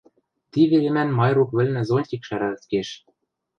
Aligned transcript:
Ти 0.51 0.61
веремӓн 0.69 1.09
Майрук 1.17 1.49
вӹлнӹ 1.57 1.81
зонтик 1.89 2.21
шӓрӓлт 2.27 2.63
кеш... 2.71 2.89